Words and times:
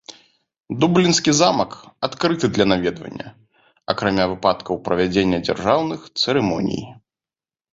Дублінскі 0.83 1.31
замак 1.41 1.71
адкрыты 2.07 2.45
для 2.55 2.65
наведвання, 2.71 3.27
акрамя 3.95 4.25
выпадкаў 4.33 4.81
правядзення 4.89 5.37
дзяржаўных 5.47 5.99
цырымоній. 6.23 6.83